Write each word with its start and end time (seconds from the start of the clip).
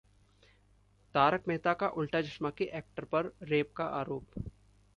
'तारक 1.15 1.43
मेहता 1.47 1.73
का 1.73 1.87
उल्टा 1.95 2.21
चश्मा' 2.21 2.51
के 2.57 2.69
एक्टर 2.73 3.05
पर 3.05 3.31
रेप 3.43 3.73
का 3.77 3.85
आरोप 3.99 4.43